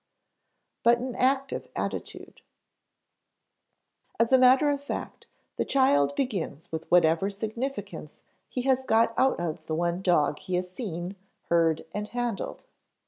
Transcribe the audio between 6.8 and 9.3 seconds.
whatever significance he has got